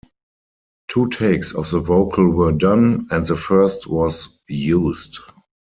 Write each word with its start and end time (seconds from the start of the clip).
Two 0.87 1.09
takes 1.09 1.53
of 1.53 1.69
the 1.69 1.79
vocal 1.79 2.27
were 2.27 2.51
done, 2.53 3.05
and 3.11 3.23
the 3.23 3.35
first 3.35 3.85
was 3.85 4.39
used. 4.49 5.19